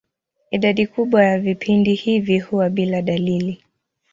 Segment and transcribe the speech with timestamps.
[0.51, 3.63] Idadi kubwa ya vipindi hivi huwa bila dalili.